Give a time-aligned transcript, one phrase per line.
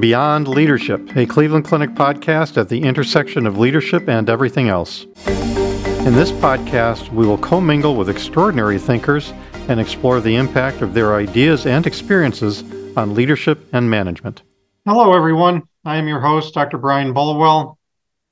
[0.00, 5.04] Beyond Leadership, a Cleveland Clinic podcast at the intersection of leadership and everything else.
[5.26, 9.34] In this podcast, we will commingle with extraordinary thinkers
[9.68, 12.64] and explore the impact of their ideas and experiences
[12.96, 14.40] on leadership and management.
[14.86, 15.64] Hello, everyone.
[15.84, 16.78] I am your host, Dr.
[16.78, 17.76] Brian Bolwell,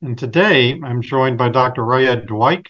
[0.00, 1.84] and today I'm joined by Dr.
[1.84, 2.68] Raed Dweik,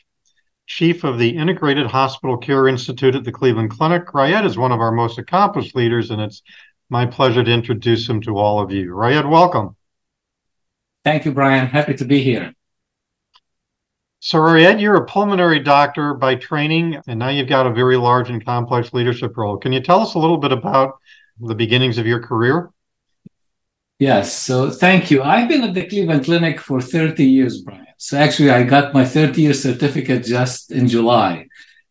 [0.67, 4.13] Chief of the Integrated Hospital Care Institute at the Cleveland Clinic.
[4.13, 6.43] Raed is one of our most accomplished leaders, and it's
[6.91, 8.93] my pleasure to introduce him to all of you.
[8.95, 9.77] Raed, welcome.
[11.05, 11.67] Thank you, Brian.
[11.67, 12.55] Happy to be here.
[14.21, 18.31] So, Raed, you're a pulmonary doctor by training, and now you've got a very large
[18.31, 19.57] and complex leadership role.
[19.57, 20.99] Can you tell us a little bit about
[21.41, 22.71] the beginnings of your career?
[24.01, 24.33] Yes.
[24.33, 25.23] So, thank you.
[25.23, 27.87] I've been at the Cleveland Clinic for 30 years, Brian.
[27.97, 31.47] So, actually, I got my 30 year certificate just in July.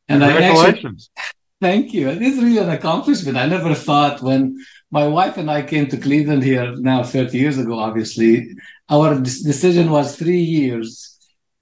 [0.09, 1.09] And Congratulations.
[1.15, 2.09] I actually, thank you.
[2.09, 3.37] It is really an accomplishment.
[3.37, 4.57] I never thought when
[4.91, 8.55] my wife and I came to Cleveland here now 30 years ago, obviously.
[8.89, 11.13] Our decision was three years.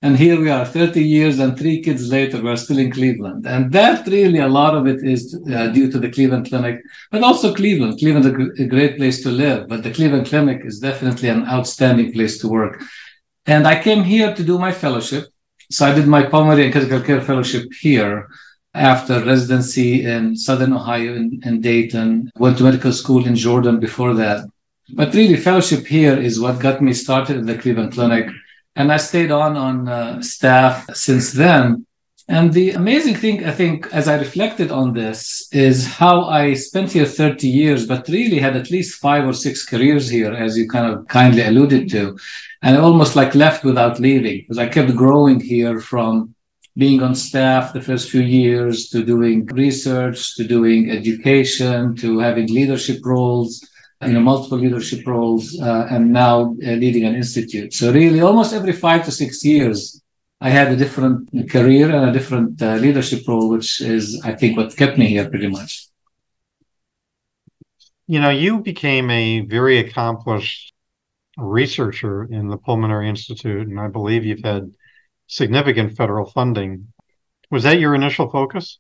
[0.01, 3.47] And here we are, 30 years and three kids later, we're still in Cleveland.
[3.47, 7.23] And that really, a lot of it is uh, due to the Cleveland Clinic, but
[7.23, 7.97] also Cleveland.
[7.97, 12.13] Cleveland's a, a great place to live, but the Cleveland Clinic is definitely an outstanding
[12.13, 12.83] place to work.
[13.47, 15.29] And I came here to do my fellowship.
[15.71, 18.27] So I did my pulmonary and critical care fellowship here
[18.75, 24.13] after residency in Southern Ohio in, in Dayton, went to medical school in Jordan before
[24.15, 24.45] that.
[24.93, 28.29] But really, fellowship here is what got me started in the Cleveland Clinic.
[28.75, 31.85] And I stayed on on uh, staff since then.
[32.27, 36.91] And the amazing thing, I think, as I reflected on this, is how I spent
[36.91, 40.67] here 30 years, but really had at least five or six careers here, as you
[40.67, 42.17] kind of kindly alluded to.
[42.63, 46.34] And I almost like left without leaving, because I kept growing here from
[46.77, 52.47] being on staff the first few years to doing research to doing education to having
[52.47, 53.65] leadership roles
[54.01, 57.73] you know multiple leadership roles uh, and now uh, leading an institute.
[57.73, 60.01] So really almost every five to six years
[60.41, 64.57] i had a different career and a different uh, leadership role which is i think
[64.57, 65.87] what kept me here pretty much.
[68.07, 70.73] You know you became a very accomplished
[71.37, 74.71] researcher in the pulmonary institute and i believe you've had
[75.27, 76.93] significant federal funding.
[77.51, 78.79] Was that your initial focus?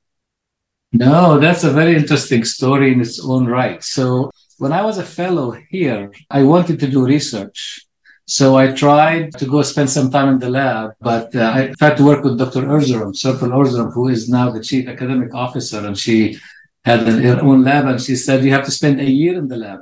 [0.91, 3.83] No, that's a very interesting story in its own right.
[3.83, 7.85] So, when I was a fellow here, I wanted to do research.
[8.27, 11.97] So I tried to go spend some time in the lab, but uh, I tried
[11.97, 12.61] to work with Dr.
[12.63, 16.39] Erzurum, Serpil Erzurum, who is now the chief academic officer, and she
[16.83, 19.57] had her own lab, and she said you have to spend a year in the
[19.57, 19.81] lab.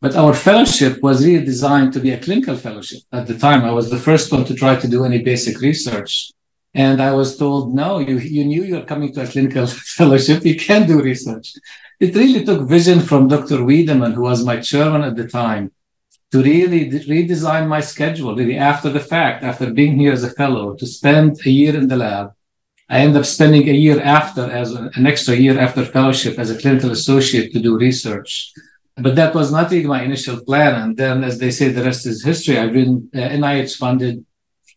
[0.00, 3.02] But our fellowship was really designed to be a clinical fellowship.
[3.12, 6.32] At the time, I was the first one to try to do any basic research.
[6.72, 9.66] And I was told, no, you, you knew you were coming to a clinical
[9.98, 10.44] fellowship.
[10.44, 11.52] You can't do research.
[11.98, 13.62] It really took vision from Dr.
[13.62, 15.70] Wiedemann, who was my chairman at the time,
[16.32, 20.74] to really redesign my schedule, really after the fact, after being here as a fellow,
[20.76, 22.32] to spend a year in the lab.
[22.88, 26.58] I ended up spending a year after, as an extra year after fellowship as a
[26.58, 28.52] clinical associate to do research.
[29.02, 30.82] But that was not really my initial plan.
[30.82, 32.58] And then, as they say, the rest is history.
[32.58, 34.24] I've been uh, NIH funded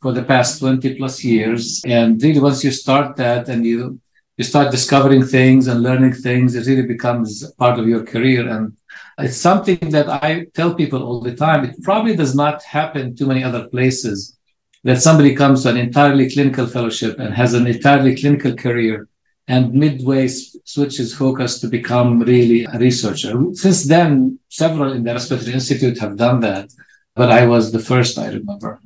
[0.01, 1.81] for the past 20 plus years.
[1.85, 3.99] And really, once you start that and you,
[4.37, 8.47] you start discovering things and learning things, it really becomes part of your career.
[8.47, 8.77] And
[9.17, 11.65] it's something that I tell people all the time.
[11.65, 14.37] It probably does not happen too many other places
[14.83, 19.07] that somebody comes to an entirely clinical fellowship and has an entirely clinical career
[19.47, 23.33] and midway switches focus to become really a researcher.
[23.53, 26.69] Since then, several in the Respiratory Institute have done that,
[27.15, 28.79] but I was the first, I remember.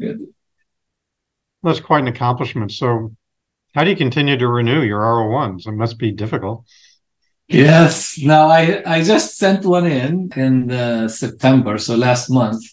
[1.64, 2.72] That's quite an accomplishment.
[2.72, 3.16] So,
[3.76, 5.68] how do you continue to renew your R01s?
[5.68, 6.66] It must be difficult.
[7.48, 8.18] Yes.
[8.18, 12.64] Now, I, I just sent one in in uh, September, so last month.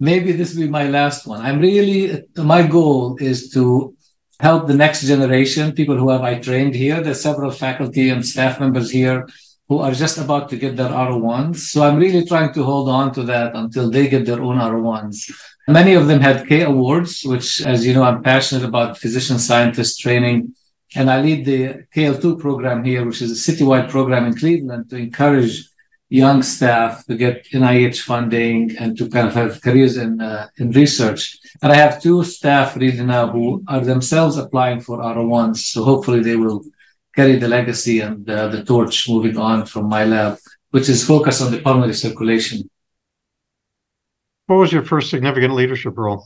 [0.00, 1.40] Maybe this will be my last one.
[1.40, 3.96] I'm really, my goal is to
[4.40, 7.00] help the next generation, people who have I trained here.
[7.00, 9.28] There's several faculty and staff members here
[9.68, 11.56] who are just about to get their R01s.
[11.56, 15.30] So I'm really trying to hold on to that until they get their own R01s.
[15.66, 20.00] Many of them had K awards, which, as you know, I'm passionate about physician scientist
[20.00, 20.54] training.
[20.96, 24.96] And I lead the KL2 program here, which is a citywide program in Cleveland to
[24.96, 25.68] encourage
[26.08, 30.70] young staff to get NIH funding and to kind of have careers in uh, in
[30.72, 31.38] research.
[31.62, 35.58] And I have two staff really now who are themselves applying for R01s.
[35.58, 36.64] So hopefully they will
[37.14, 40.38] carry the legacy and uh, the torch moving on from my lab,
[40.70, 42.70] which is focused on the pulmonary circulation.
[44.46, 46.24] What was your first significant leadership role?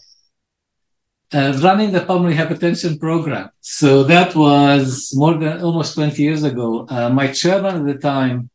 [1.35, 3.49] Uh, running the pulmonary hypertension program.
[3.61, 6.87] So that was more than almost 20 years ago.
[6.89, 8.51] Uh, my chairman at the time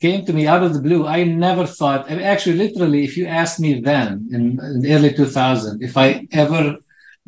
[0.00, 1.06] came to me out of the blue.
[1.06, 5.82] I never thought, actually, literally, if you asked me then in, in the early 2000,
[5.82, 6.76] if I ever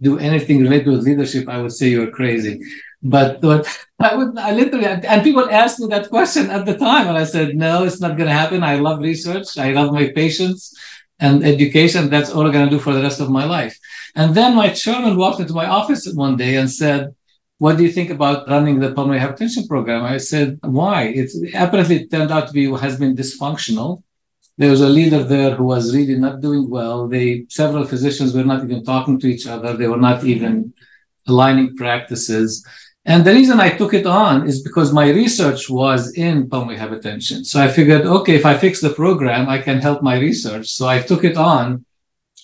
[0.00, 2.60] do anything related with leadership, I would say you're crazy.
[3.02, 3.66] But what
[3.98, 7.24] I would, I literally, and people asked me that question at the time, and I
[7.24, 8.62] said, no, it's not going to happen.
[8.62, 9.58] I love research.
[9.58, 10.74] I love my patients
[11.18, 12.08] and education.
[12.08, 13.78] That's all I'm going to do for the rest of my life.
[14.14, 17.14] And then my chairman walked into my office one day and said,
[17.60, 20.02] what do you think about running the pulmonary hypertension program?
[20.02, 20.98] I said, why?
[21.20, 24.02] It's apparently it turned out to be has been dysfunctional.
[24.56, 27.06] There was a leader there who was really not doing well.
[27.06, 29.76] They several physicians were not even talking to each other.
[29.76, 30.72] They were not even
[31.28, 32.66] aligning practices.
[33.04, 37.44] And the reason I took it on is because my research was in pulmonary hypertension.
[37.44, 40.68] So I figured, okay, if I fix the program, I can help my research.
[40.70, 41.84] So I took it on.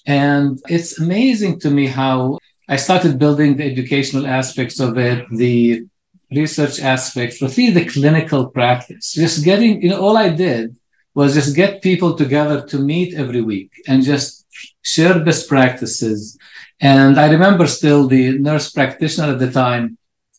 [0.06, 5.86] And it's amazing to me how I started building the educational aspects of it, the
[6.30, 9.12] research aspects, but really the clinical practice.
[9.12, 10.76] Just getting, you know, all I did
[11.14, 14.46] was just get people together to meet every week and just
[14.82, 16.36] share best practices.
[16.80, 19.96] And I remember still the nurse practitioner at the time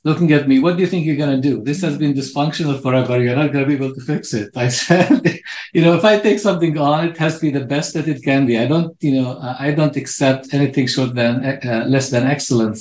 [0.07, 1.56] looking at me, what do you think you're going to do?
[1.69, 3.21] This has been dysfunctional forever.
[3.21, 4.48] You're not going to be able to fix it.
[4.56, 5.42] I said,
[5.75, 8.24] you know, if I take something on, it has to be the best that it
[8.24, 8.57] can be.
[8.57, 9.30] I don't, you know,
[9.68, 12.80] I don't accept anything short than uh, less than excellence.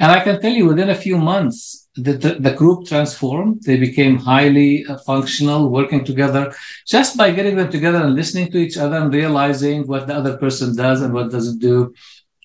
[0.00, 3.62] And I can tell you within a few months, the, the, the group transformed.
[3.62, 6.52] They became highly uh, functional, working together
[6.94, 10.36] just by getting them together and listening to each other and realizing what the other
[10.36, 11.94] person does and what doesn't do,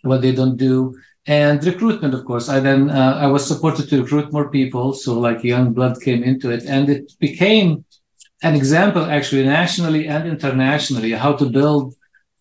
[0.04, 0.96] what they don't do
[1.28, 2.50] and recruitment of course.
[2.50, 6.24] I then uh, i was supported to recruit more people so like young blood came
[6.24, 6.64] into it.
[6.66, 7.86] And it became
[8.42, 11.94] an example actually nationally and internationally how to build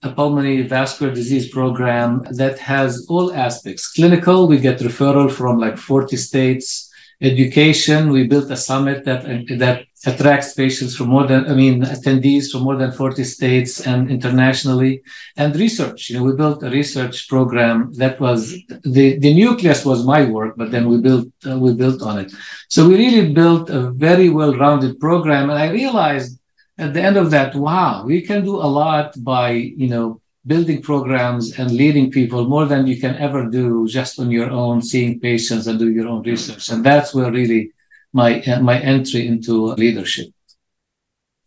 [0.03, 3.93] a pulmonary vascular disease program that has all aspects.
[3.93, 6.85] Clinical we get referral from like 40 states.
[7.21, 8.11] Education.
[8.11, 9.25] We built a summit that
[9.59, 14.11] that attracts patients from more than I mean attendees from more than 40 states and
[14.11, 15.03] internationally.
[15.37, 16.11] And research.
[16.11, 18.53] You know, we built a research program that was
[18.85, 22.33] the the nucleus was my work, but then we built uh, we built on it.
[22.69, 26.39] So we really built a very well-rounded program, and I realized
[26.79, 30.81] at the end of that, wow, we can do a lot by you know building
[30.81, 35.21] programs and leading people more than you can ever do just on your own, seeing
[35.21, 36.71] patients and doing your own research.
[36.71, 37.73] And that's where really
[38.13, 40.29] my uh, my entry into leadership.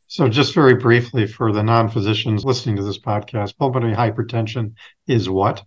[0.07, 4.73] So, just very briefly for the non-physicians listening to this podcast, pulmonary hypertension
[5.07, 5.63] is what?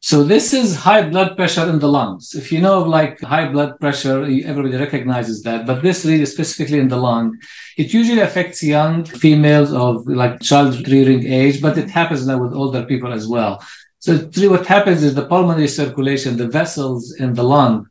[0.00, 2.34] So this is high blood pressure in the lungs.
[2.34, 6.78] If you know of like high blood pressure, everybody recognizes that, but this really specifically
[6.78, 7.38] in the lung,
[7.78, 12.52] it usually affects young females of like child rearing age, but it happens now with
[12.52, 13.64] older people as well.
[14.00, 14.18] So
[14.50, 17.88] what happens is the pulmonary circulation, the vessels in the lung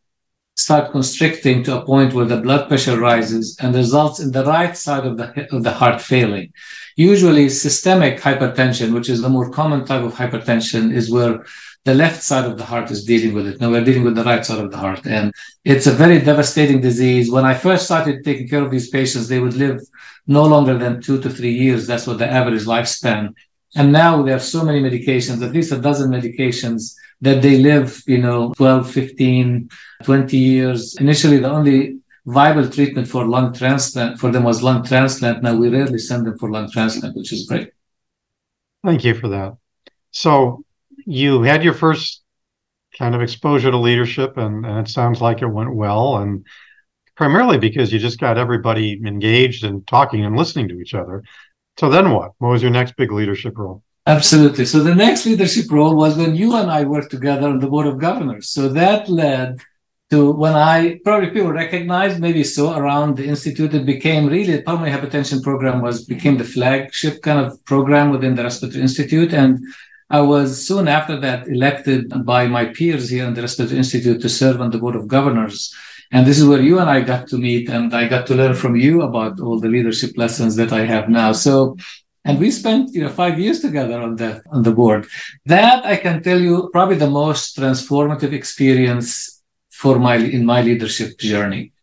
[0.55, 4.77] start constricting to a point where the blood pressure rises and results in the right
[4.77, 6.53] side of the, of the heart failing.
[6.95, 11.43] Usually systemic hypertension, which is the more common type of hypertension, is where
[11.85, 13.59] the left side of the heart is dealing with it.
[13.59, 15.05] Now we're dealing with the right side of the heart.
[15.05, 15.33] And
[15.65, 17.31] it's a very devastating disease.
[17.31, 19.81] When I first started taking care of these patients, they would live
[20.27, 21.87] no longer than two to three years.
[21.87, 23.33] That's what the average lifespan.
[23.75, 28.03] And now there are so many medications, at least a dozen medications that they live,
[28.05, 29.69] you know, 12, 15,
[30.03, 30.97] 20 years.
[30.97, 35.41] Initially, the only viable treatment for lung transplant for them was lung transplant.
[35.41, 37.71] Now we rarely send them for lung transplant, which is great.
[38.83, 39.55] Thank you for that.
[40.11, 40.65] So
[41.05, 42.21] you had your first
[42.97, 46.45] kind of exposure to leadership and, and it sounds like it went well and
[47.15, 51.23] primarily because you just got everybody engaged and talking and listening to each other
[51.79, 55.71] so then what what was your next big leadership role absolutely so the next leadership
[55.71, 59.07] role was when you and i worked together on the board of governors so that
[59.07, 59.59] led
[60.09, 64.63] to when i probably people recognized maybe so around the institute it became really the
[64.63, 69.59] pulmonary hypertension program was became the flagship kind of program within the respiratory institute and
[70.13, 74.29] I was soon after that elected by my peers here in the Respiratory Institute to
[74.29, 75.73] serve on the Board of Governors.
[76.11, 78.53] And this is where you and I got to meet, and I got to learn
[78.53, 81.31] from you about all the leadership lessons that I have now.
[81.31, 81.77] So,
[82.25, 85.07] and we spent you know five years together on the on the board.
[85.45, 91.17] That I can tell you probably the most transformative experience for my in my leadership
[91.17, 91.73] journey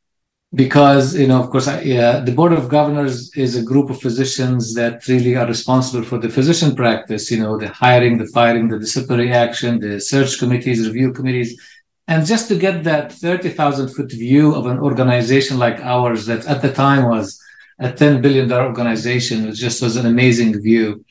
[0.54, 4.00] because you know of course I, yeah, the board of governors is a group of
[4.00, 8.68] physicians that really are responsible for the physician practice you know the hiring the firing
[8.68, 11.60] the disciplinary action the search committees review committees
[12.08, 16.60] and just to get that 30,000 foot view of an organization like ours that at
[16.60, 17.39] the time was
[17.80, 21.04] a 10 billion dollar organization it just was an amazing view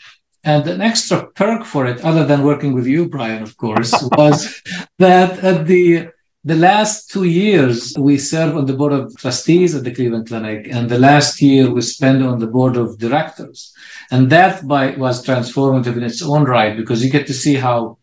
[0.44, 4.62] and an extra perk for it other than working with you brian of course was
[4.98, 6.10] that at the
[6.44, 10.68] the last two years, we serve on the board of trustees at the Cleveland Clinic,
[10.72, 13.74] and the last year we spent on the board of directors.
[14.10, 17.98] And that by, was transformative in its own right because you get to see how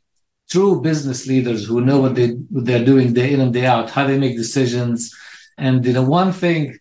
[0.50, 3.90] true business leaders who know what, they, what they're doing day in and day out,
[3.90, 5.14] how they make decisions.
[5.56, 6.78] And you know, one thing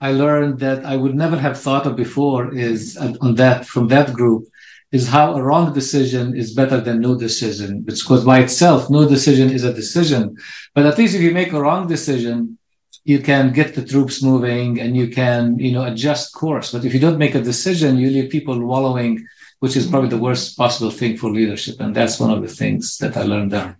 [0.00, 4.12] I learned that I would never have thought of before is on that from that
[4.14, 4.48] group
[4.92, 7.82] is how a wrong decision is better than no decision.
[7.82, 10.36] Because by itself, no decision is a decision.
[10.74, 12.58] But at least if you make a wrong decision,
[13.04, 16.72] you can get the troops moving and you can, you know, adjust course.
[16.72, 19.24] But if you don't make a decision, you leave people wallowing,
[19.60, 21.80] which is probably the worst possible thing for leadership.
[21.80, 23.78] And that's one of the things that I learned there.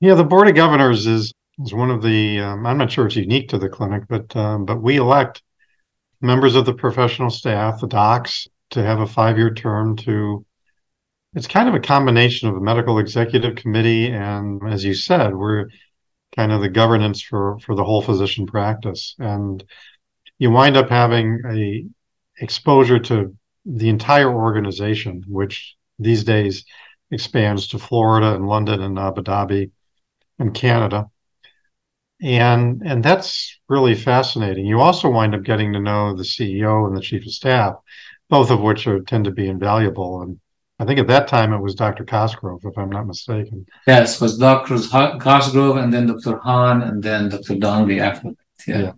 [0.00, 2.40] Yeah, the board of governors is is one of the.
[2.40, 5.42] Um, I'm not sure it's unique to the clinic, but um, but we elect
[6.20, 10.44] members of the professional staff, the docs, to have a five-year term to
[11.34, 15.68] it's kind of a combination of a medical executive committee and as you said we're
[16.34, 19.64] kind of the governance for for the whole physician practice and
[20.38, 21.84] you wind up having a
[22.42, 26.64] exposure to the entire organization which these days
[27.10, 29.70] expands to Florida and London and Abu Dhabi
[30.38, 31.10] and Canada
[32.20, 34.66] and and that's really fascinating.
[34.66, 37.74] You also wind up getting to know the CEO and the chief of staff,
[38.28, 40.22] both of which are tend to be invaluable.
[40.22, 40.40] And
[40.78, 42.04] I think at that time it was Dr.
[42.04, 43.66] Cosgrove, if I'm not mistaken.
[43.86, 44.78] Yes, it was Dr.
[45.18, 46.38] Cosgrove and then Dr.
[46.38, 47.56] Hahn and then Dr.
[47.56, 48.36] Donnelly after that.
[48.66, 48.78] Yeah.
[48.80, 48.92] yeah.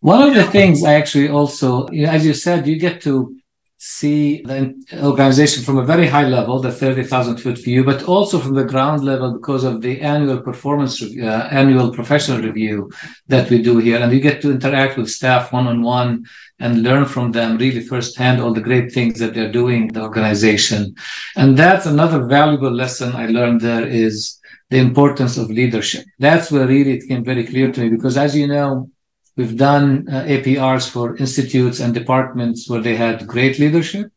[0.00, 3.36] One of the things I actually also, as you said, you get to
[3.84, 4.72] see the
[5.02, 9.02] organization from a very high level, the 30,000 foot view, but also from the ground
[9.02, 12.88] level because of the annual performance, uh, annual professional review
[13.26, 13.98] that we do here.
[13.98, 16.24] And you get to interact with staff one on one
[16.60, 20.94] and learn from them really firsthand all the great things that they're doing the organization.
[21.34, 24.38] And that's another valuable lesson I learned there is
[24.70, 26.04] the importance of leadership.
[26.20, 28.88] That's where really it came very clear to me because as you know,
[29.36, 34.12] We've done uh, APRs for institutes and departments where they had great leadership.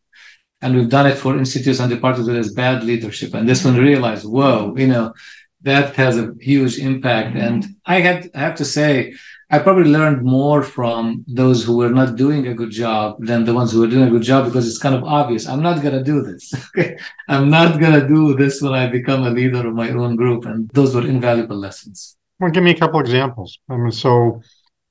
[0.62, 3.34] And we've done it for institutes and departments where there's bad leadership.
[3.34, 5.14] And this one realized, whoa, you know,
[5.62, 7.36] that has a huge impact.
[7.36, 9.16] And I had I have to say,
[9.50, 13.54] I probably learned more from those who were not doing a good job than the
[13.54, 15.48] ones who were doing a good job because it's kind of obvious.
[15.48, 16.54] I'm not going to do this.
[17.28, 20.46] I'm not going to do this when I become a leader of my own group.
[20.46, 22.18] And those were invaluable lessons.
[22.40, 23.60] Well, give me a couple examples.
[23.70, 24.42] I mean, so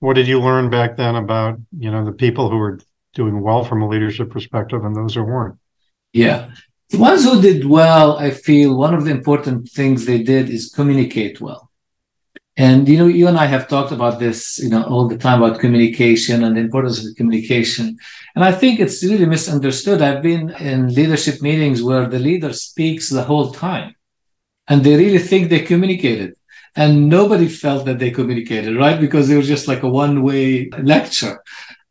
[0.04, 2.78] what did you learn back then about you know the people who were
[3.14, 5.56] doing well from a leadership perspective and those who weren't?
[6.12, 6.50] Yeah.
[6.90, 10.72] The ones who did well i feel one of the important things they did is
[10.78, 11.70] communicate well.
[12.56, 15.42] And you know you and i have talked about this you know all the time
[15.42, 17.86] about communication and the importance of communication.
[18.34, 20.02] And i think it's really misunderstood.
[20.02, 23.90] I've been in leadership meetings where the leader speaks the whole time
[24.68, 26.30] and they really think they communicated
[26.76, 29.00] and nobody felt that they communicated, right?
[29.00, 31.42] Because it was just like a one way lecture.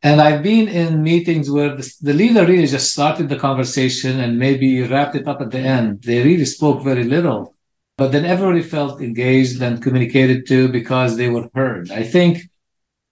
[0.02, 4.38] And I've been in meetings where the, the, leader really just started the conversation and
[4.38, 6.02] maybe wrapped it up at the end.
[6.04, 7.56] They really spoke very little,
[7.98, 11.90] but then everybody felt engaged and communicated to because they were heard.
[11.90, 12.42] I think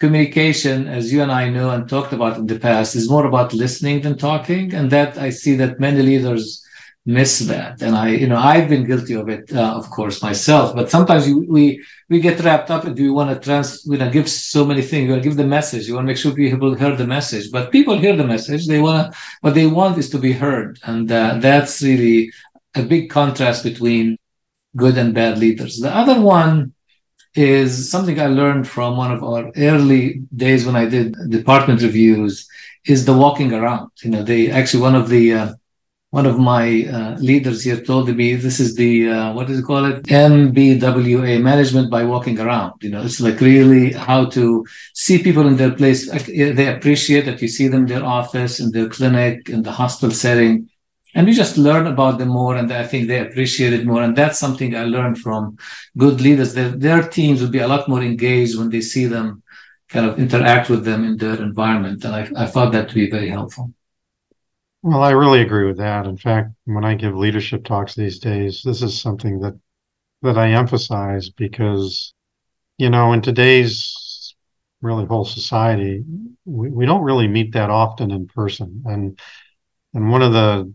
[0.01, 3.53] communication, as you and I know and talked about in the past, is more about
[3.53, 4.73] listening than talking.
[4.73, 6.61] And that I see that many leaders
[7.05, 7.81] miss that.
[7.81, 10.75] And i you know i've been guilty of it uh, of course myself.
[10.75, 14.11] But sometimes you, we we get wrapped up and we want to trans we want
[14.11, 15.05] to give so many things?
[15.05, 15.87] You want to give the message.
[15.87, 17.51] You want to make sure people hear the message.
[17.51, 18.67] But people hear the message.
[18.67, 20.79] They want to what they want is to be heard.
[20.83, 22.31] And uh, that's really
[22.75, 24.17] a big contrast between
[24.75, 25.79] good and bad leaders.
[25.79, 26.73] The other one
[27.33, 32.45] is something i learned from one of our early days when i did department reviews
[32.85, 33.89] is the walking around.
[34.03, 35.53] You know they actually one of the uh,
[36.11, 39.63] one of my uh, leaders here told me this is the uh, what does it
[39.63, 40.03] call it?
[40.03, 42.73] Mbwa management by walking around.
[42.81, 46.11] You know it's like really how to see people in their place.
[46.25, 50.13] They appreciate that you see them in their office in their clinic in the hospital
[50.13, 50.69] setting.
[51.15, 54.01] And you just learn about them more and i think they appreciate it more.
[54.03, 55.57] And that's something i learned from
[55.97, 56.53] good leaders.
[56.53, 59.43] Their, their teams would be a lot more engaged when they see them
[59.87, 62.03] kind of interact with them in their environment.
[62.03, 63.73] And i, I thought that to be very helpful
[64.83, 66.07] well, I really agree with that.
[66.07, 69.59] In fact, when I give leadership talks these days, this is something that
[70.23, 72.13] that I emphasize because,
[72.77, 74.35] you know, in today's
[74.81, 76.03] really whole society,
[76.45, 78.83] we, we don't really meet that often in person.
[78.85, 79.19] And
[79.93, 80.73] and one of the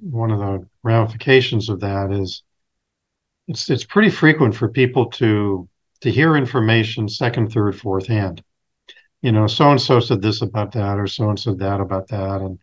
[0.00, 2.42] one of the ramifications of that is
[3.48, 5.68] it's it's pretty frequent for people to
[6.00, 8.42] to hear information second, third, fourth hand.
[9.22, 12.08] You know, so and so said this about that, or so and so that about
[12.08, 12.58] that, and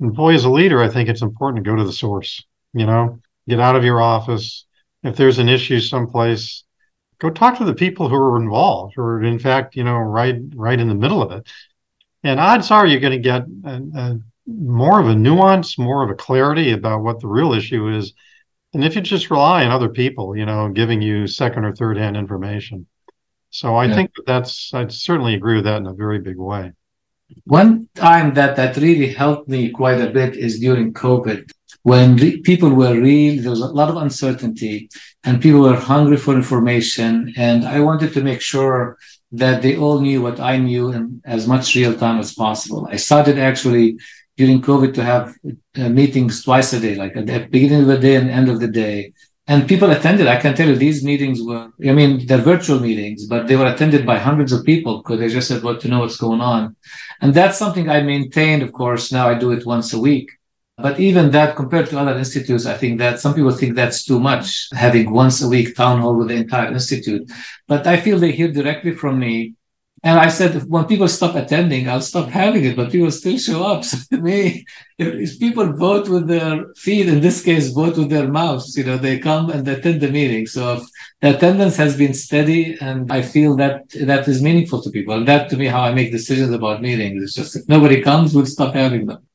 [0.00, 2.86] and boy, as a leader, I think it's important to go to the source, you
[2.86, 4.66] know, get out of your office
[5.06, 6.64] if there's an issue someplace,
[7.18, 10.36] go talk to the people who are involved, who are in fact, you know, right
[10.54, 11.46] right in the middle of it.
[12.22, 16.10] And odds are you're going to get a, a, more of a nuance, more of
[16.10, 18.12] a clarity about what the real issue is.
[18.74, 21.96] And if you just rely on other people, you know, giving you second or third
[21.96, 22.86] hand information.
[23.50, 23.94] So I yeah.
[23.94, 26.72] think that's, I'd certainly agree with that in a very big way.
[27.44, 31.50] One time that that really helped me quite a bit is during COVID,
[31.82, 34.88] when re- people were real, there was a lot of uncertainty,
[35.24, 37.32] and people were hungry for information.
[37.36, 38.98] And I wanted to make sure
[39.32, 42.88] that they all knew what I knew in as much real time as possible.
[42.90, 43.98] I started actually
[44.36, 45.34] during COVID to have
[45.76, 48.60] uh, meetings twice a day, like at the beginning of the day and end of
[48.60, 49.12] the day,
[49.48, 50.26] and people attended.
[50.26, 53.66] I can tell you these meetings were, I mean, they're virtual meetings, but they were
[53.66, 56.74] attended by hundreds of people because they just said, well, to know what's going on.
[57.20, 59.12] And that's something I maintained, of course.
[59.12, 60.30] Now I do it once a week.
[60.78, 64.20] But even that, compared to other institutes, I think that some people think that's too
[64.20, 67.30] much, having once a week town hall with the entire institute.
[67.66, 69.54] But I feel they hear directly from me
[70.06, 73.64] and I said, when people stop attending, I'll stop having it, but people still show
[73.64, 73.84] up.
[73.90, 74.64] So to me,
[74.98, 78.84] if, if, people vote with their feet, in this case, vote with their mouths, you
[78.84, 80.46] know, they come and attend the meeting.
[80.46, 80.80] So
[81.20, 85.14] the attendance has been steady, and I feel that that is meaningful to people.
[85.14, 87.20] And that, to me, how I make decisions about meetings.
[87.24, 89.26] It's just if nobody comes, we'll stop having them.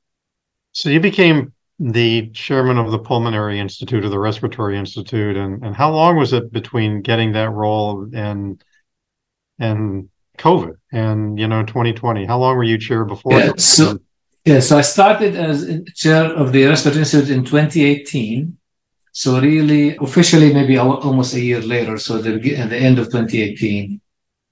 [0.71, 5.75] So you became the chairman of the Pulmonary Institute or the Respiratory Institute, and and
[5.75, 8.63] how long was it between getting that role and
[9.59, 12.25] and COVID and you know 2020.
[12.25, 13.33] How long were you chair before?
[13.33, 13.99] Yeah, so
[14.45, 18.57] yeah, so I started as chair of the Respiratory Institute in 2018.
[19.13, 21.97] So really, officially, maybe almost a year later.
[21.97, 24.01] So the, at the end of 2018,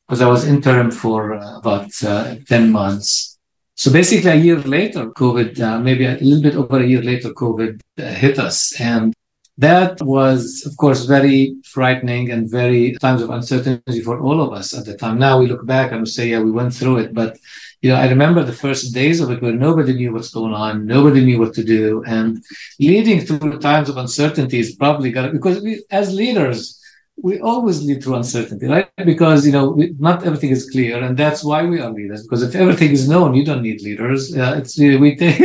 [0.05, 3.37] because I was interim for uh, about uh, 10 months.
[3.75, 7.29] So basically, a year later, COVID, uh, maybe a little bit over a year later,
[7.29, 9.13] COVID uh, hit us, and
[9.59, 14.73] that was, of course, very frightening and very times of uncertainty for all of us
[14.73, 15.19] at the time.
[15.19, 17.13] Now we look back and we say, yeah, we went through it.
[17.13, 17.37] But,
[17.81, 20.85] you know, I remember the first days of it where nobody knew what's going on,
[20.85, 22.01] nobody knew what to do.
[22.07, 22.41] And
[22.79, 26.78] leading through times of uncertainty is probably got because we, as leaders,
[27.21, 28.89] we always lead through uncertainty, right?
[28.97, 32.23] Because you know we, not everything is clear, and that's why we are leaders.
[32.23, 34.35] Because if everything is known, you don't need leaders.
[34.35, 35.39] Uh, it's we take,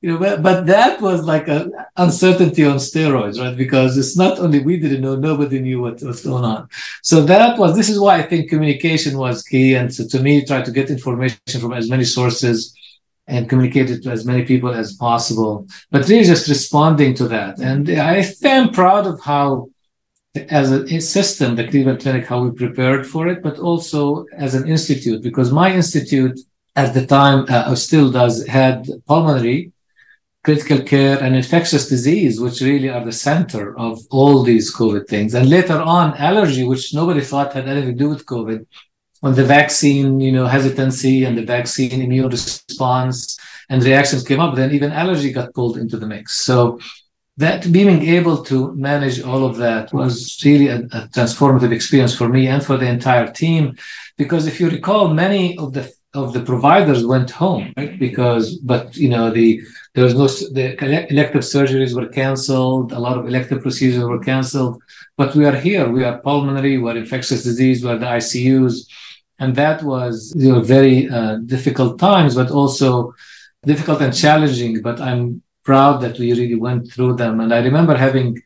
[0.00, 3.56] you know, but, but that was like a uncertainty on steroids, right?
[3.56, 6.68] Because it's not only we didn't know, nobody knew what was going on.
[7.02, 10.44] So that was this is why I think communication was key, and so to me,
[10.44, 12.74] try to get information from as many sources
[13.26, 15.66] and communicate it to as many people as possible.
[15.90, 19.71] But really, just responding to that, and I am proud of how
[20.34, 24.66] as a, system, the Cleveland Clinic, how we prepared for it, but also as an
[24.66, 26.40] institute, because my institute
[26.74, 29.72] at the time uh, still does had pulmonary,
[30.42, 35.34] critical care, and infectious disease, which really are the center of all these COVID things.
[35.34, 38.66] And later on, allergy, which nobody thought had anything to do with COVID,
[39.20, 44.56] when the vaccine, you know, hesitancy and the vaccine immune response and reactions came up,
[44.56, 46.40] then even allergy got pulled into the mix.
[46.40, 46.80] So
[47.42, 48.56] that being able to
[48.90, 52.88] manage all of that was really a, a, transformative experience for me and for the
[52.96, 53.76] entire team.
[54.16, 57.98] Because if you recall many of the of the providers went home right?
[58.06, 59.48] Because but you know the
[59.94, 60.26] there was no
[60.58, 60.66] the
[61.10, 64.74] elective surgeries were canceled a lot of elective procedures were canceled.
[65.20, 68.74] But we are here we are pulmonary we're infectious disease we're the icus
[69.40, 73.14] and that was you know very uh, difficult times but also
[73.72, 74.74] difficult and challenging.
[74.88, 77.40] But i'm proud that we really went through them.
[77.40, 78.42] And I remember having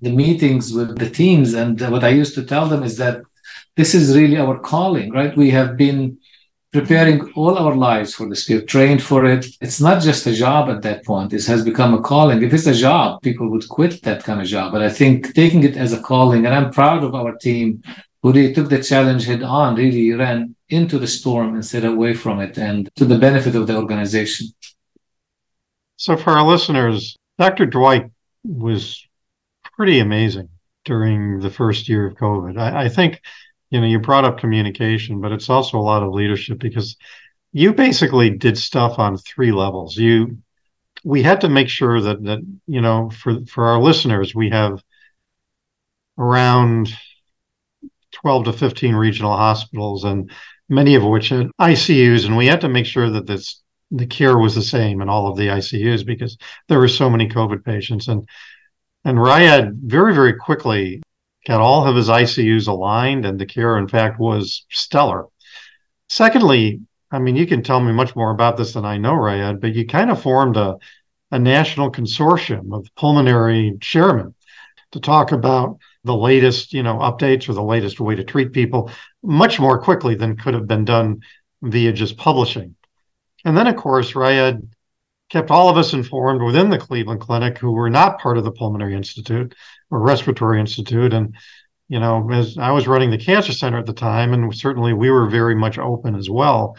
[0.00, 3.22] the meetings with the teams, and what I used to tell them is that
[3.76, 5.36] this is really our calling, right?
[5.36, 6.18] We have been
[6.72, 8.48] preparing all our lives for this.
[8.48, 9.46] We've trained for it.
[9.60, 11.32] It's not just a job at that point.
[11.32, 12.42] It has become a calling.
[12.42, 14.72] If it's a job, people would quit that kind of job.
[14.72, 17.82] But I think taking it as a calling, and I'm proud of our team
[18.22, 22.14] who really took the challenge head on, really ran into the storm instead of away
[22.14, 24.48] from it and to the benefit of the organization.
[25.98, 27.66] So, for our listeners, Dr.
[27.66, 28.12] Dweik
[28.44, 29.04] was
[29.76, 30.48] pretty amazing
[30.84, 32.56] during the first year of COVID.
[32.56, 33.20] I, I, think,
[33.70, 36.96] you know, you brought up communication, but it's also a lot of leadership because
[37.52, 39.96] you basically did stuff on three levels.
[39.96, 40.38] You,
[41.02, 44.80] we had to make sure that that you know, for for our listeners, we have
[46.16, 46.92] around
[48.12, 50.30] 12 to 15 regional hospitals and
[50.68, 54.38] many of which had ICUs, and we had to make sure that this the care
[54.38, 56.36] was the same in all of the ICUs because
[56.68, 58.08] there were so many COVID patients.
[58.08, 58.28] And
[59.04, 61.02] and Raed very, very quickly
[61.46, 65.26] got all of his ICUs aligned, and the care, in fact, was stellar.
[66.08, 69.60] Secondly, I mean, you can tell me much more about this than I know, Raed,
[69.60, 70.76] but you kind of formed a,
[71.30, 74.34] a national consortium of pulmonary chairmen
[74.92, 78.90] to talk about the latest, you know, updates or the latest way to treat people
[79.22, 81.20] much more quickly than could have been done
[81.62, 82.74] via just publishing.
[83.44, 84.68] And then, of course, Raed
[85.30, 88.52] kept all of us informed within the Cleveland Clinic who were not part of the
[88.52, 89.54] Pulmonary Institute
[89.90, 91.12] or Respiratory Institute.
[91.12, 91.34] And,
[91.88, 95.10] you know, as I was running the cancer center at the time, and certainly we
[95.10, 96.76] were very much open as well.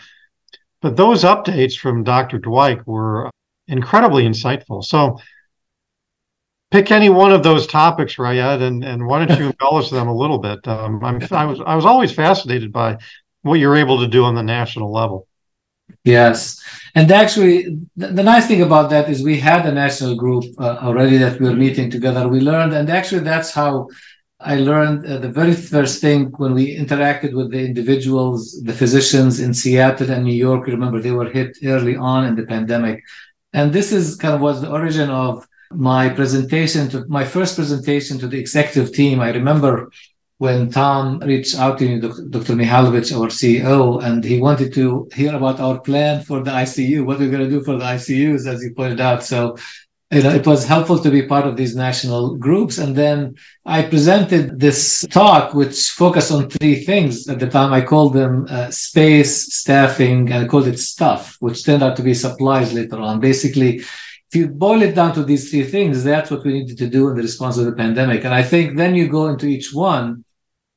[0.81, 2.39] But those updates from Dr.
[2.39, 3.29] Dweik were
[3.67, 4.83] incredibly insightful.
[4.83, 5.19] So
[6.71, 10.15] pick any one of those topics, Raed, and, and why don't you embellish them a
[10.15, 10.67] little bit?
[10.67, 12.97] Um, I'm, I was I was always fascinated by
[13.41, 15.27] what you're able to do on the national level.
[16.03, 16.61] Yes,
[16.95, 20.77] and actually, the, the nice thing about that is we had a national group uh,
[20.81, 22.27] already that we were meeting together.
[22.27, 23.89] We learned, and actually, that's how
[24.39, 29.39] I learned uh, the very first thing when we interacted with the individuals, the physicians
[29.39, 30.67] in Seattle and New York.
[30.67, 33.03] Remember, they were hit early on in the pandemic,
[33.53, 38.17] and this is kind of was the origin of my presentation to my first presentation
[38.19, 39.19] to the executive team.
[39.19, 39.91] I remember
[40.39, 42.53] when Tom reached out to me, Dr.
[42.55, 47.19] Mihaljevic, our CEO, and he wanted to hear about our plan for the ICU, what
[47.19, 49.21] we're going to do for the ICUs, as you pointed out.
[49.21, 49.57] So,
[50.09, 52.77] you know, it was helpful to be part of these national groups.
[52.77, 57.27] And then I presented this talk, which focused on three things.
[57.27, 61.65] At the time, I called them uh, space, staffing, and I called it stuff, which
[61.65, 63.19] turned out to be supplies later on.
[63.19, 66.87] Basically, if you boil it down to these three things, that's what we needed to
[66.87, 68.23] do in the response to the pandemic.
[68.23, 70.23] And I think then you go into each one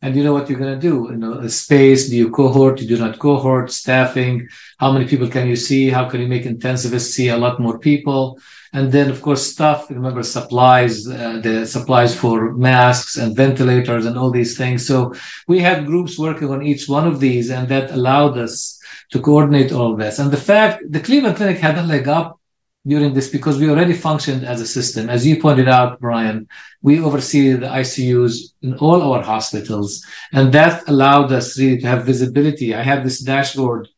[0.03, 1.09] and you know what you're going to do.
[1.11, 5.29] You know, space, do you cohort, do you do not cohort, staffing, how many people
[5.29, 5.91] can you see?
[5.91, 8.39] How can you make intensivists see a lot more people?
[8.73, 14.19] And then, of course, stuff, remember supplies, uh, the supplies for masks and ventilators and
[14.19, 14.87] all these things.
[14.87, 15.15] So
[15.47, 18.81] we had groups working on each one of these and that allowed us
[19.13, 20.19] to coordinate all this.
[20.19, 22.41] And the fact the Cleveland Clinic had a leg up
[22.87, 25.09] during this because we already functioned as a system.
[25.09, 26.49] As you pointed out, Brian,
[26.81, 32.05] we oversee the ICUs in all our hospitals, and that allowed us really to have
[32.05, 32.75] visibility.
[32.75, 33.89] I have this dashboard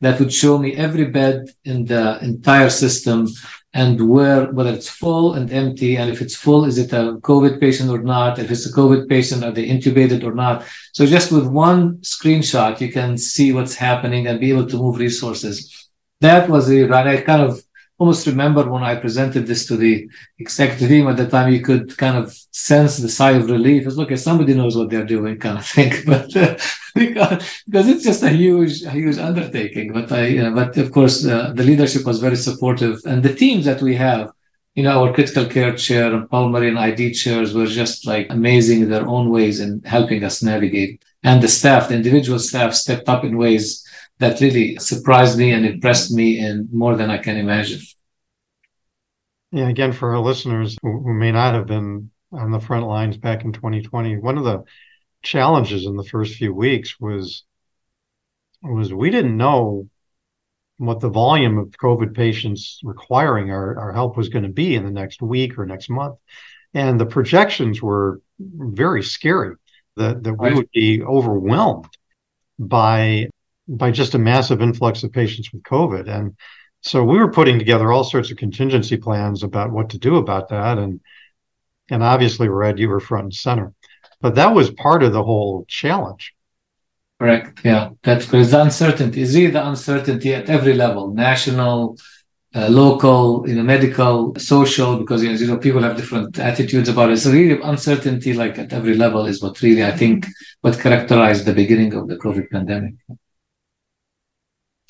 [0.00, 3.26] that would show me every bed in the entire system
[3.72, 7.58] and where whether it's full and empty and if it's full is it a covid
[7.58, 11.32] patient or not if it's a covid patient are they intubated or not so just
[11.32, 15.88] with one screenshot you can see what's happening and be able to move resources
[16.20, 17.62] that was the right i kind of
[17.98, 21.96] almost remember when I presented this to the executive team at the time, you could
[21.96, 23.86] kind of sense the sigh of relief.
[23.86, 25.92] It's okay, somebody knows what they're doing, kind of thing.
[26.06, 26.56] But uh,
[26.94, 29.92] because, because it's just a huge, a huge undertaking.
[29.92, 33.82] But I, but of course, uh, the leadership was very supportive, and the teams that
[33.82, 34.32] we have.
[34.76, 38.80] You know, our critical care chair and pulmonary and ID chairs were just like amazing
[38.80, 41.00] in their own ways in helping us navigate.
[41.22, 43.83] And the staff, the individual staff stepped up in ways
[44.18, 47.80] that really surprised me and impressed me in more than I can imagine.
[49.52, 53.16] Yeah, again, for our listeners who, who may not have been on the front lines
[53.16, 54.64] back in 2020, one of the
[55.22, 57.44] challenges in the first few weeks was
[58.62, 59.88] was we didn't know
[60.78, 64.84] what the volume of COVID patients requiring our, our help was going to be in
[64.84, 66.18] the next week or next month.
[66.72, 69.54] And the projections were very scary
[69.96, 71.86] that, that we would be overwhelmed
[72.58, 73.28] by
[73.68, 76.08] by just a massive influx of patients with COVID.
[76.08, 76.36] And
[76.82, 80.48] so we were putting together all sorts of contingency plans about what to do about
[80.50, 80.78] that.
[80.78, 81.00] And
[81.90, 83.72] and obviously, Raed, you were front and center.
[84.20, 86.34] But that was part of the whole challenge.
[87.18, 87.60] Correct.
[87.62, 91.98] Yeah, that's because uncertainty is really the uncertainty at every level, national,
[92.54, 97.18] uh, local, you know, medical, social, because you know people have different attitudes about it.
[97.18, 100.26] So really, uncertainty, like at every level, is what really I think
[100.60, 102.94] what characterized the beginning of the COVID pandemic.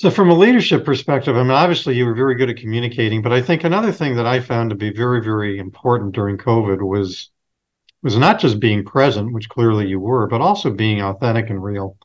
[0.04, 3.32] So, from a leadership perspective, I mean, obviously you were very good at communicating, but
[3.32, 7.30] I think another thing that I found to be very, very important during COVID was
[8.02, 11.96] was not just being present, which clearly you were, but also being authentic and real.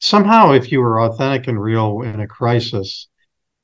[0.00, 3.08] Somehow, if you were authentic and real in a crisis,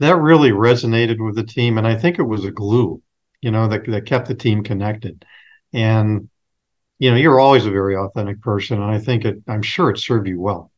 [0.01, 3.03] that really resonated with the team, and I think it was a glue,
[3.43, 5.23] you know, that that kept the team connected.
[5.75, 6.31] And
[6.99, 9.43] you know, you're always a very authentic person, and I think it.
[9.47, 10.73] I'm sure it served you well.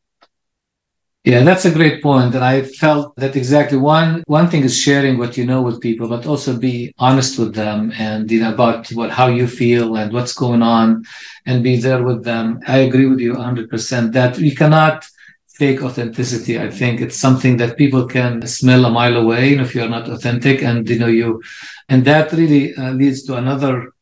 [1.24, 2.34] Yeah, that's a great point.
[2.34, 6.08] And I felt that exactly one one thing is sharing what you know with people,
[6.08, 10.12] but also be honest with them and you know about what how you feel and
[10.12, 11.04] what's going on
[11.44, 12.60] and be there with them.
[12.66, 15.04] I agree with you 100% that you cannot
[15.48, 16.58] fake authenticity.
[16.58, 20.62] I think it's something that people can smell a mile away if you're not authentic
[20.62, 21.42] and you know you
[21.90, 23.92] and that really uh, leads to another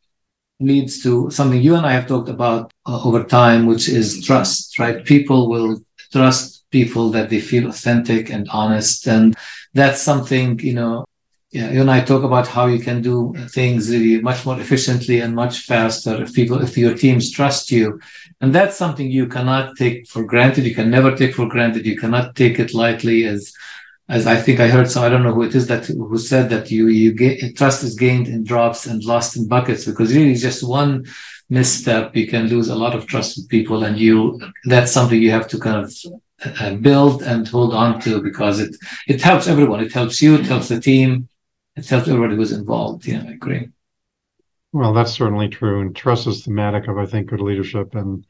[0.60, 4.78] leads to something you and I have talked about uh, over time, which is trust,
[4.78, 5.04] right?
[5.04, 5.80] People will
[6.12, 9.06] trust people that they feel authentic and honest.
[9.06, 9.36] And
[9.74, 11.04] that's something, you know,
[11.52, 15.20] yeah, you and I talk about how you can do things really much more efficiently
[15.20, 18.00] and much faster if people, if your teams trust you.
[18.40, 20.66] And that's something you cannot take for granted.
[20.66, 21.86] You can never take for granted.
[21.86, 23.54] You cannot take it lightly as,
[24.08, 24.90] as I think I heard.
[24.90, 27.84] So I don't know who it is that who said that you, you get trust
[27.84, 31.06] is gained in drops and lost in buckets because really just one
[31.48, 33.84] misstep, you can lose a lot of trust with people.
[33.84, 35.94] And you, that's something you have to kind of
[36.44, 38.76] uh, build and hold on to because it,
[39.08, 39.80] it helps everyone.
[39.80, 40.34] It helps you.
[40.34, 41.28] It helps the team
[41.76, 43.06] it helps everybody who's involved.
[43.06, 43.68] Yeah, I agree.
[44.72, 48.26] Well, that's certainly true, and trust is thematic of I think good leadership, and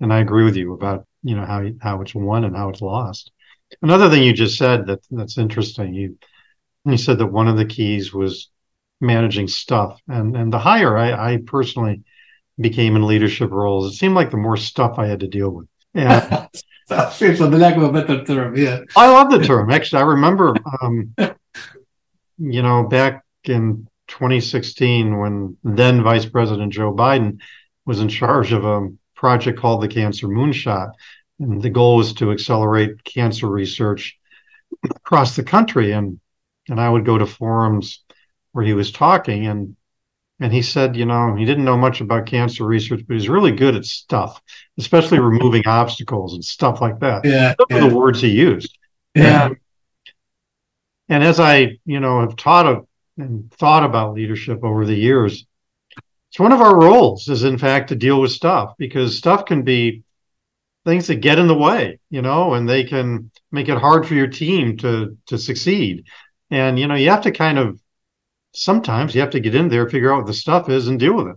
[0.00, 2.82] and I agree with you about you know how how it's won and how it's
[2.82, 3.30] lost.
[3.80, 5.94] Another thing you just said that that's interesting.
[5.94, 6.18] You
[6.84, 8.50] you said that one of the keys was
[9.00, 12.02] managing stuff, and and the higher I, I personally
[12.60, 15.68] became in leadership roles, it seemed like the more stuff I had to deal with.
[15.94, 16.46] Yeah.
[16.88, 18.80] for the lack of a better term, yeah.
[18.96, 19.70] I love the term.
[19.70, 21.14] Actually, I remember um,
[22.38, 27.40] you know, back in 2016, when then Vice President Joe Biden
[27.86, 30.92] was in charge of a project called the Cancer Moonshot.
[31.38, 34.18] And the goal was to accelerate cancer research
[34.84, 35.92] across the country.
[35.92, 36.20] And
[36.68, 38.04] and I would go to forums
[38.52, 39.76] where he was talking and
[40.42, 43.52] and he said, you know, he didn't know much about cancer research, but he's really
[43.52, 44.42] good at stuff,
[44.76, 47.24] especially removing obstacles and stuff like that.
[47.24, 47.54] Yeah.
[47.56, 47.76] Those yeah.
[47.76, 48.76] are the words he used.
[49.14, 49.46] Yeah.
[49.46, 49.56] And
[51.08, 52.86] and as I, you know, have taught of,
[53.18, 55.46] and thought about leadership over the years,
[56.30, 59.62] it's one of our roles is in fact to deal with stuff because stuff can
[59.62, 60.02] be
[60.84, 64.14] things that get in the way, you know, and they can make it hard for
[64.14, 66.06] your team to to succeed.
[66.50, 67.78] And you know, you have to kind of
[68.52, 71.14] sometimes you have to get in there, figure out what the stuff is, and deal
[71.14, 71.36] with it.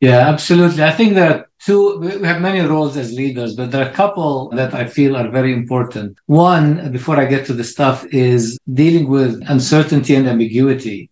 [0.00, 0.84] Yeah, absolutely.
[0.84, 3.92] I think there are two, we have many roles as leaders, but there are a
[3.94, 6.18] couple that I feel are very important.
[6.26, 11.10] One, before I get to the stuff, is dealing with uncertainty and ambiguity.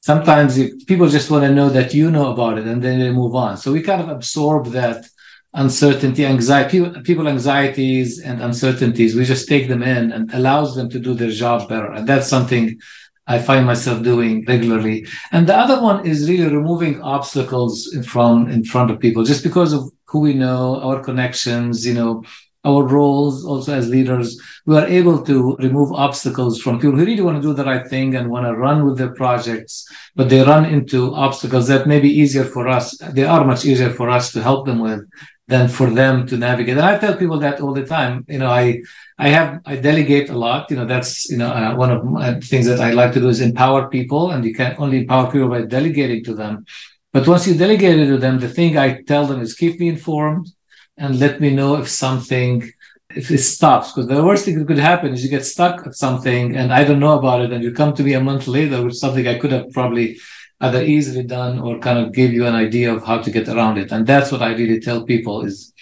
[0.00, 3.34] Sometimes people just want to know that you know about it and then they move
[3.34, 3.56] on.
[3.56, 5.06] So we kind of absorb that
[5.54, 9.14] uncertainty, anxiety, people anxieties and uncertainties.
[9.14, 11.92] We just take them in and allows them to do their job better.
[11.92, 12.78] And that's something
[13.26, 15.06] I find myself doing regularly.
[15.32, 19.42] And the other one is really removing obstacles in front in front of people, just
[19.42, 22.22] because of who we know, our connections, you know,
[22.64, 24.40] our roles also as leaders.
[24.66, 27.86] We are able to remove obstacles from people who really want to do the right
[27.86, 32.00] thing and want to run with their projects, but they run into obstacles that may
[32.00, 32.96] be easier for us.
[33.12, 35.00] They are much easier for us to help them with
[35.46, 36.76] than for them to navigate.
[36.78, 38.24] And I tell people that all the time.
[38.28, 38.82] You know, I
[39.18, 40.70] I have I delegate a lot.
[40.70, 42.02] You know, that's you know uh, one of
[42.40, 45.30] the things that I like to do is empower people, and you can only empower
[45.30, 46.64] people by delegating to them.
[47.12, 49.88] But once you delegate it to them, the thing I tell them is keep me
[49.88, 50.48] informed
[50.96, 52.70] and let me know if something
[53.10, 53.92] if it stops.
[53.92, 56.84] Because the worst thing that could happen is you get stuck at something and I
[56.84, 59.38] don't know about it, and you come to me a month later with something I
[59.38, 60.18] could have probably
[60.64, 63.76] either easily done or kind of give you an idea of how to get around
[63.78, 63.92] it.
[63.92, 65.72] And that's what I really tell people is,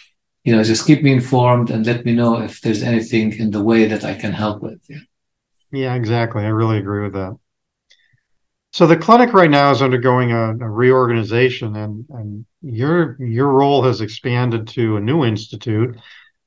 [0.44, 3.62] you know, just keep me informed and let me know if there's anything in the
[3.62, 4.80] way that I can help with.
[4.88, 5.04] Yeah,
[5.72, 6.42] yeah exactly.
[6.44, 7.36] I really agree with that.
[8.72, 13.82] So the clinic right now is undergoing a, a reorganization, and, and your your role
[13.84, 15.98] has expanded to a new institute,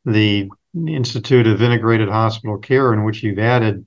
[0.06, 0.50] the
[0.88, 3.86] Institute of Integrated Hospital Care, in which you've added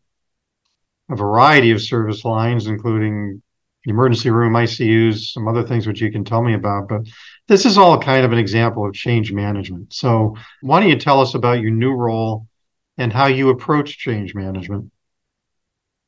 [1.11, 3.43] a variety of service lines, including
[3.89, 6.89] emergency room, ICUs, some other things which you can tell me about.
[6.89, 7.03] But
[7.47, 9.93] this is all kind of an example of change management.
[9.93, 12.47] So, why don't you tell us about your new role
[12.97, 14.91] and how you approach change management?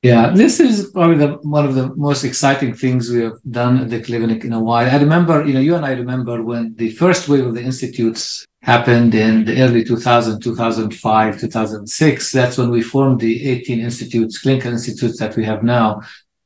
[0.03, 3.90] Yeah, this is probably the, one of the most exciting things we have done at
[3.90, 4.88] the clinic in a while.
[4.88, 8.47] I remember, you know, you and I remember when the first wave of the institutes
[8.62, 12.33] happened in the early 2000, 2005, 2006.
[12.33, 16.01] That's when we formed the 18 institutes, clinical institutes that we have now.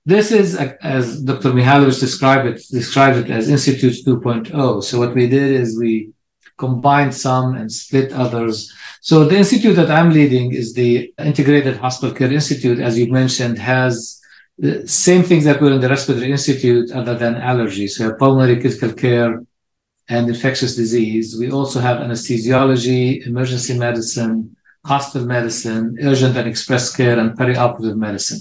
[0.07, 1.53] This is, as Dr.
[1.53, 4.83] Mihaljevic described it, described it as Institute 2.0.
[4.85, 6.11] So what we did is we
[6.59, 8.73] combined some and split others.
[9.01, 13.59] So the institute that I'm leading is the Integrated Hospital Care Institute, as you mentioned,
[13.59, 14.21] has
[14.59, 17.88] the same things that were in the Respiratory Institute other than allergy.
[17.88, 19.43] So pulmonary critical care
[20.09, 21.37] and infectious disease.
[21.38, 24.54] We also have anesthesiology, emergency medicine,
[24.85, 28.40] hospital medicine, urgent and express care, and perioperative medicine.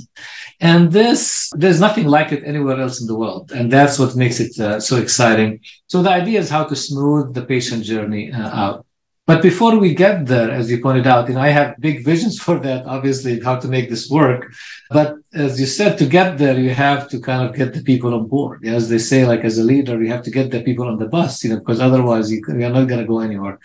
[0.59, 3.51] And this, there's nothing like it anywhere else in the world.
[3.51, 5.61] And that's what makes it uh, so exciting.
[5.87, 8.85] So the idea is how to smooth the patient journey uh, out.
[9.25, 12.39] But before we get there, as you pointed out, you know, I have big visions
[12.39, 14.53] for that, obviously, how to make this work.
[14.89, 18.13] But as you said, to get there, you have to kind of get the people
[18.13, 18.65] on board.
[18.65, 21.07] As they say, like as a leader, you have to get the people on the
[21.07, 23.59] bus, you know, because otherwise you, you're not going to go anywhere.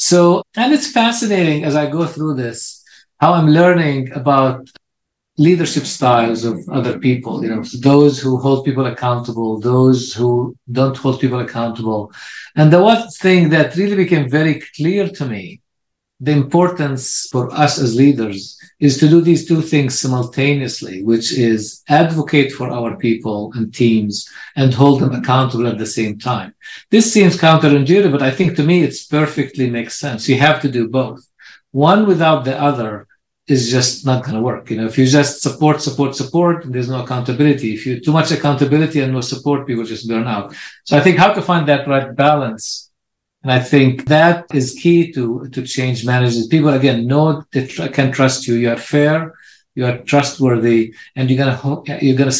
[0.00, 2.84] So, and it's fascinating as I go through this,
[3.20, 4.70] how I'm learning about
[5.38, 10.96] leadership styles of other people, you know, those who hold people accountable, those who don't
[10.96, 12.12] hold people accountable.
[12.54, 15.60] And the one thing that really became very clear to me,
[16.20, 21.82] the importance for us as leaders is to do these two things simultaneously, which is
[21.88, 26.54] advocate for our people and teams and hold them accountable at the same time.
[26.90, 30.28] This seems counterintuitive, but I think to me it's perfectly makes sense.
[30.28, 31.28] You have to do both.
[31.70, 33.06] One without the other
[33.46, 34.70] is just not going to work.
[34.70, 37.74] You know, if you just support, support, support, there's no accountability.
[37.74, 40.54] If you too much accountability and no support, people just burn out.
[40.84, 42.87] So I think how to find that right balance.
[43.42, 46.48] And I think that is key to, to change managers.
[46.48, 48.54] People again know they tr- can trust you.
[48.54, 49.34] You are fair,
[49.74, 52.32] you are trustworthy, and you're gonna you're gonna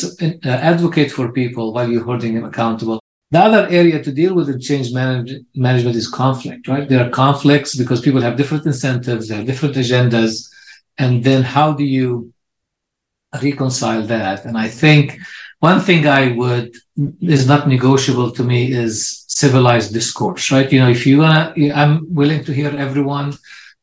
[0.44, 3.00] uh, advocate for people while you're holding them accountable.
[3.30, 6.66] The other area to deal with in change manage- management is conflict.
[6.66, 6.88] Right?
[6.88, 10.48] There are conflicts because people have different incentives, they have different agendas
[10.98, 12.32] and then how do you
[13.42, 15.18] reconcile that and i think
[15.60, 16.74] one thing i would
[17.20, 20.72] is not negotiable to me is civilized discourse right?
[20.72, 23.34] You know if you want to i'm willing to hear everyone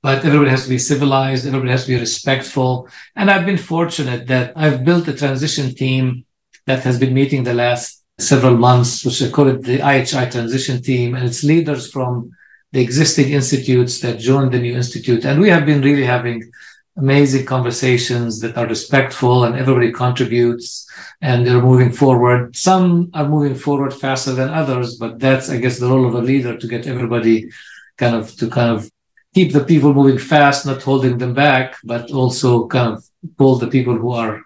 [0.01, 2.87] but everybody has to be civilized everybody has to be respectful.
[3.15, 6.25] And i've been fortunate that i've built a transition team
[6.65, 10.81] that has been meeting the last several months which i call it the ihi transition
[10.81, 11.15] team.
[11.15, 12.31] And it's leaders from
[12.71, 15.23] the existing institutes that joined the new institute.
[15.23, 16.51] And we have been really having
[16.97, 20.89] amazing conversations that are respectful and everybody contributes
[21.21, 22.55] and they're moving forward.
[22.55, 26.21] Some are moving forward faster than others, but that's, I guess, the role of a
[26.21, 27.49] leader to get everybody
[27.97, 28.89] kind of to kind of
[29.33, 33.05] keep the people moving fast, not holding them back, but also kind of
[33.37, 34.41] pull the people who are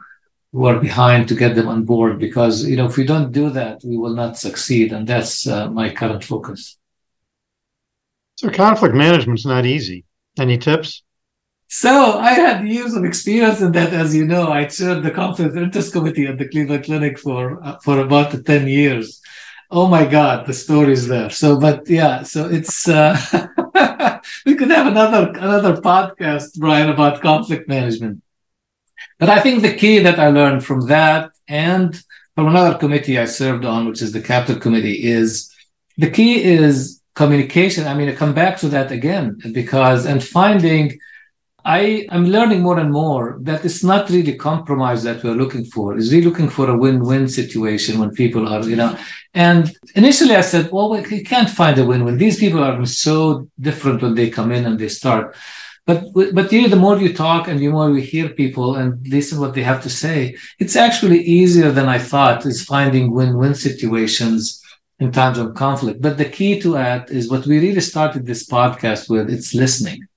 [0.51, 2.19] who are behind to get them on board.
[2.19, 5.69] Because you know, if we don't do that, we will not succeed, and that's uh,
[5.69, 6.77] my current focus.
[8.37, 10.05] So conflict management is not easy.
[10.39, 11.03] Any tips?
[11.71, 14.51] So I had years of experience in that, as you know.
[14.51, 18.67] I chaired the conflict interest committee at the Cleveland Clinic for uh, for about ten
[18.67, 19.21] years.
[19.69, 21.29] Oh my God, the stories there.
[21.29, 23.15] So, but yeah, so it's uh,
[24.47, 28.23] we could have another another podcast, Brian, about conflict management.
[29.19, 32.01] But I think the key that I learned from that and
[32.33, 35.53] from another committee I served on, which is the capital committee, is
[35.99, 37.85] the key is communication.
[37.85, 40.97] I mean, I come back to that again because and finding
[41.65, 45.97] I am learning more and more that it's not really compromise that we're looking for.
[45.97, 48.97] It's really looking for a win-win situation when people are, you know.
[49.33, 52.17] And initially I said, well, we can't find a win-win.
[52.17, 55.35] These people are so different when they come in and they start.
[55.85, 59.05] But but you know, the more you talk and the more we hear people and
[59.07, 62.45] listen what they have to say, it's actually easier than I thought.
[62.45, 64.61] Is finding win-win situations
[64.99, 66.01] in times of conflict.
[66.01, 69.29] But the key to that is what we really started this podcast with.
[69.29, 70.08] It's listening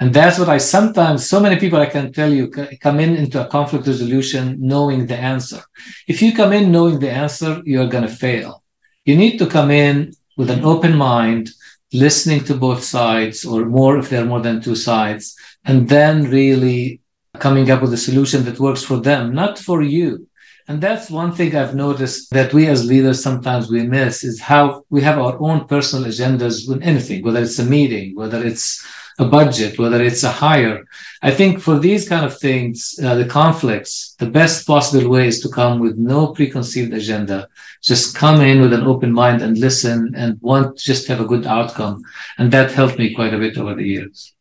[0.00, 3.44] and that's what I sometimes, so many people I can tell you come in into
[3.44, 5.60] a conflict resolution knowing the answer.
[6.08, 8.62] If you come in knowing the answer, you're going to fail.
[9.04, 11.50] You need to come in with an open mind,
[11.92, 15.36] listening to both sides or more if there are more than two sides,
[15.66, 17.02] and then really
[17.38, 20.26] coming up with a solution that works for them, not for you.
[20.66, 24.84] And that's one thing I've noticed that we as leaders sometimes we miss is how
[24.88, 28.86] we have our own personal agendas with anything, whether it's a meeting, whether it's
[29.20, 30.86] a budget, whether it's a hire.
[31.20, 35.40] I think for these kind of things, uh, the conflicts, the best possible way is
[35.40, 37.46] to come with no preconceived agenda.
[37.82, 41.46] Just come in with an open mind and listen and want just have a good
[41.46, 42.02] outcome.
[42.38, 44.34] And that helped me quite a bit over the years.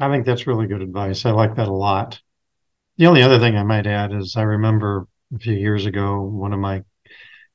[0.00, 1.24] I think that's really good advice.
[1.24, 2.20] I like that a lot.
[2.96, 6.52] The only other thing I might add is I remember a few years ago, one
[6.52, 6.82] of my,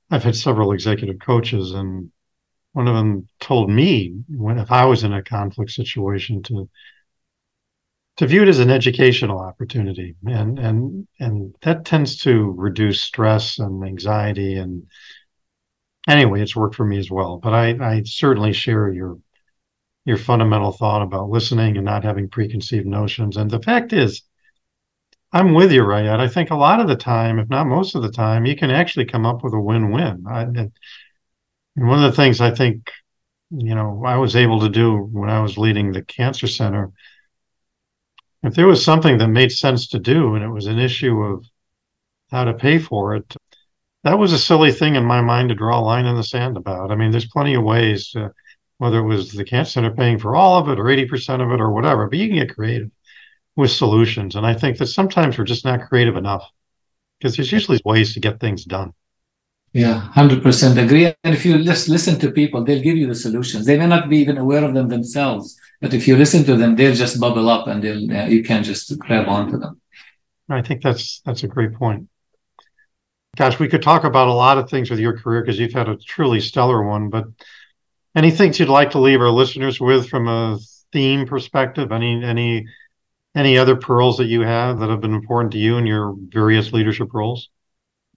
[0.09, 2.11] I've had several executive coaches and
[2.75, 6.69] one of them told me when if I was in a conflict situation to
[8.17, 10.15] to view it as an educational opportunity.
[10.27, 14.87] And and and that tends to reduce stress and anxiety and
[16.05, 17.37] anyway it's worked for me as well.
[17.37, 19.19] But i i certainly share your
[20.03, 23.37] your fundamental thought about listening and not having preconceived notions.
[23.37, 24.21] And the fact is
[25.31, 28.01] i'm with you right i think a lot of the time if not most of
[28.03, 30.25] the time you can actually come up with a win-win.
[30.27, 30.69] I,
[31.75, 32.91] and one of the things I think,
[33.51, 36.91] you know, I was able to do when I was leading the cancer center,
[38.43, 41.45] if there was something that made sense to do and it was an issue of
[42.31, 43.35] how to pay for it,
[44.03, 46.57] that was a silly thing in my mind to draw a line in the sand
[46.57, 46.91] about.
[46.91, 48.31] I mean, there's plenty of ways to,
[48.77, 51.61] whether it was the cancer center paying for all of it or 80% of it
[51.61, 52.91] or whatever, but you can get creative
[53.55, 54.35] with solutions.
[54.35, 56.47] And I think that sometimes we're just not creative enough
[57.19, 58.93] because there's usually ways to get things done.
[59.75, 61.13] Yeah, 100% agree.
[61.25, 63.65] And if you just listen to people, they'll give you the solutions.
[63.65, 66.77] They may not be even aware of them themselves, but if you listen to them,
[66.77, 69.81] they'll just bubble up and they'll, uh, you can just grab onto them.
[70.49, 72.07] I think that's that's a great point.
[73.35, 75.89] Gosh, we could talk about a lot of things with your career because you've had
[75.89, 77.09] a truly stellar one.
[77.09, 77.25] But
[78.15, 80.57] any things you'd like to leave our listeners with from a
[80.93, 81.91] theme perspective?
[81.91, 82.65] Any any
[83.35, 86.71] any other pearls that you have that have been important to you in your various
[86.71, 87.49] leadership roles?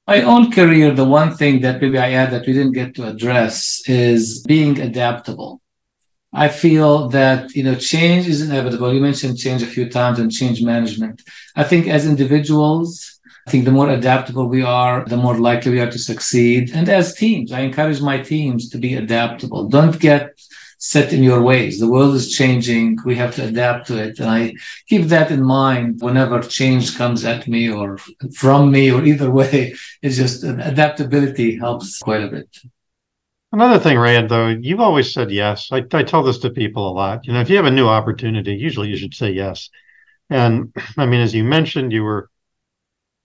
[0.08, 3.06] My own career, the one thing that maybe I add that we didn't get to
[3.06, 5.60] address is being adaptable.
[6.32, 8.94] I feel that you know change is inevitable.
[8.94, 11.22] You mentioned change a few times and change management.
[11.56, 15.80] I think as individuals, I think the more adaptable we are, the more likely we
[15.80, 16.70] are to succeed.
[16.72, 19.68] And as teams, I encourage my teams to be adaptable.
[19.68, 20.40] Don't get
[20.78, 21.78] set in your ways.
[21.78, 22.98] The world is changing.
[23.04, 24.18] We have to adapt to it.
[24.20, 24.54] And I
[24.86, 27.98] keep that in mind whenever change comes at me or
[28.34, 29.74] from me or either way.
[30.02, 32.58] It's just adaptability helps quite a bit.
[33.50, 35.70] Another thing, Raed, though, you've always said yes.
[35.72, 37.26] I, I tell this to people a lot.
[37.26, 39.70] You know, if you have a new opportunity, usually you should say yes.
[40.30, 42.30] And I mean, as you mentioned, you were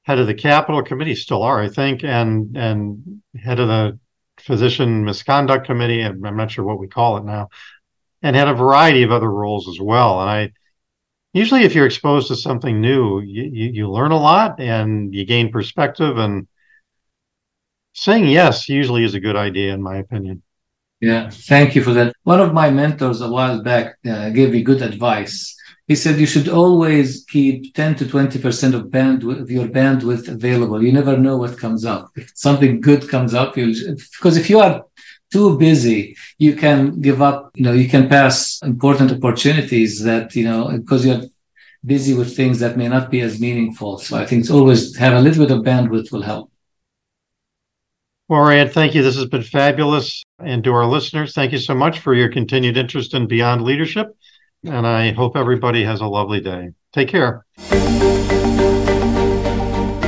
[0.04, 3.99] head of the capital committee, still are, I think, and and head of the
[4.45, 6.01] physician misconduct committee.
[6.01, 7.49] I'm not sure what we call it now,
[8.21, 10.21] and had a variety of other roles as well.
[10.21, 10.51] And I
[11.33, 15.25] usually, if you're exposed to something new, you, you, you learn a lot and you
[15.25, 16.47] gain perspective and
[17.93, 20.41] saying yes usually is a good idea, in my opinion.
[20.99, 22.13] Yeah, thank you for that.
[22.23, 25.55] One of my mentors a while back uh, gave me good advice.
[25.88, 30.81] He said you should always keep 10 to 20% of bandwidth your bandwidth available.
[30.81, 32.11] You never know what comes up.
[32.15, 33.73] If something good comes up, you'll,
[34.17, 34.86] because if you are
[35.29, 40.45] too busy, you can give up, you know, you can pass important opportunities that, you
[40.45, 41.23] know, because you're
[41.86, 43.97] busy with things that may not be as meaningful.
[43.97, 46.49] So I think it's always have a little bit of bandwidth will help.
[48.29, 49.03] Well, Raed, thank you.
[49.03, 50.23] This has been fabulous.
[50.39, 54.15] And to our listeners, thank you so much for your continued interest in Beyond Leadership.
[54.66, 56.70] And I hope everybody has a lovely day.
[56.93, 57.45] Take care.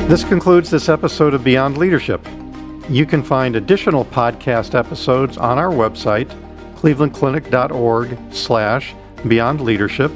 [0.08, 2.26] This concludes this episode of Beyond Leadership.
[2.89, 6.30] You can find additional podcast episodes on our website,
[6.76, 8.93] clevelandclinic.org slash
[9.28, 10.12] beyond leadership,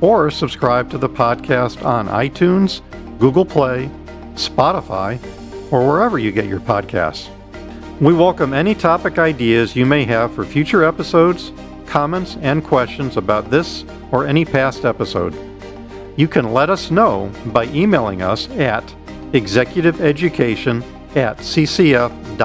[0.00, 2.80] or subscribe to the podcast on iTunes,
[3.18, 3.90] Google Play,
[4.34, 5.20] Spotify,
[5.72, 7.28] or wherever you get your podcasts.
[8.00, 11.50] We welcome any topic ideas you may have for future episodes,
[11.88, 15.34] comments, and questions about this or any past episode.
[16.16, 18.84] You can let us know by emailing us at
[19.32, 20.82] executiveeducation
[21.16, 22.38] at ccf.org.